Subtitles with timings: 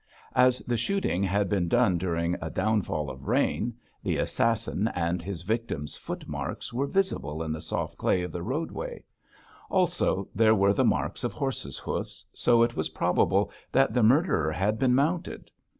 [0.35, 5.43] As the shooting had been done during a downfall of rain, the assassin's and his
[5.43, 9.03] victim's footmarks were visible in the soft clay of the roadway;
[9.69, 14.51] also there were the marks of horses' hoofs, so it was probable that the murderer
[14.51, 15.51] had been mounted.